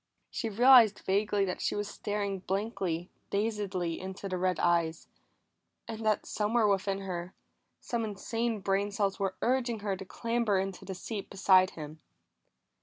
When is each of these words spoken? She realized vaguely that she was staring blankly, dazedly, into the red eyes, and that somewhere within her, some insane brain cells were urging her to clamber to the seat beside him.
She 0.31 0.49
realized 0.49 0.97
vaguely 1.05 1.45
that 1.45 1.61
she 1.61 1.75
was 1.75 1.87
staring 1.87 2.39
blankly, 2.39 3.11
dazedly, 3.29 3.99
into 3.99 4.27
the 4.27 4.39
red 4.39 4.59
eyes, 4.59 5.07
and 5.87 6.03
that 6.03 6.25
somewhere 6.25 6.65
within 6.67 7.01
her, 7.01 7.35
some 7.81 8.03
insane 8.03 8.61
brain 8.61 8.89
cells 8.89 9.19
were 9.19 9.35
urging 9.43 9.81
her 9.81 9.95
to 9.95 10.03
clamber 10.03 10.71
to 10.71 10.85
the 10.85 10.95
seat 10.95 11.29
beside 11.29 11.75
him. 11.77 12.01